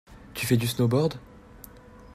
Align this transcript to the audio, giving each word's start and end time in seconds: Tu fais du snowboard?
Tu 0.33 0.47
fais 0.47 0.57
du 0.57 0.65
snowboard? 0.65 1.19